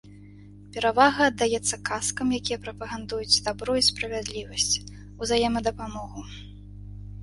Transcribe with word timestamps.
Перавага 0.77 1.27
аддаецца 1.31 1.75
казкам, 1.91 2.33
якія 2.39 2.59
прапагандуюць 2.65 3.43
дабро 3.51 3.79
і 3.83 3.87
справядлівасць, 3.91 4.71
узаемадапамогу. 5.25 6.31